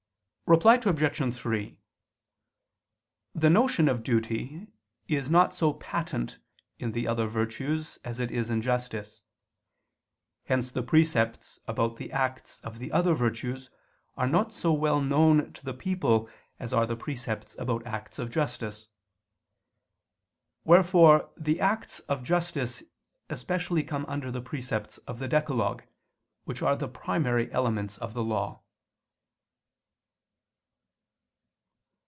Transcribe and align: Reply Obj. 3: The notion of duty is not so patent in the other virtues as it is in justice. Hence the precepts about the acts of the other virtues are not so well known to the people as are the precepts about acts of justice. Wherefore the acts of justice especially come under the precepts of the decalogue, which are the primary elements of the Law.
Reply 0.59 0.73
Obj. 0.85 1.33
3: 1.33 1.77
The 3.33 3.49
notion 3.49 3.87
of 3.87 4.03
duty 4.03 4.67
is 5.07 5.29
not 5.29 5.53
so 5.53 5.71
patent 5.75 6.39
in 6.77 6.91
the 6.91 7.07
other 7.07 7.25
virtues 7.25 7.99
as 8.03 8.19
it 8.19 8.31
is 8.31 8.49
in 8.49 8.61
justice. 8.61 9.21
Hence 10.47 10.69
the 10.69 10.83
precepts 10.83 11.61
about 11.69 11.95
the 11.95 12.11
acts 12.11 12.59
of 12.65 12.79
the 12.79 12.91
other 12.91 13.13
virtues 13.15 13.69
are 14.17 14.27
not 14.27 14.51
so 14.51 14.73
well 14.73 14.99
known 14.99 15.53
to 15.53 15.63
the 15.63 15.73
people 15.73 16.29
as 16.59 16.73
are 16.73 16.85
the 16.85 16.97
precepts 16.97 17.55
about 17.57 17.87
acts 17.87 18.19
of 18.19 18.29
justice. 18.29 18.89
Wherefore 20.65 21.31
the 21.37 21.61
acts 21.61 21.99
of 22.09 22.23
justice 22.25 22.83
especially 23.29 23.83
come 23.83 24.05
under 24.07 24.29
the 24.29 24.41
precepts 24.41 24.97
of 25.07 25.17
the 25.19 25.29
decalogue, 25.29 25.83
which 26.43 26.61
are 26.61 26.75
the 26.75 26.89
primary 26.89 27.49
elements 27.53 27.97
of 27.99 28.13
the 28.13 28.21
Law. 28.25 28.63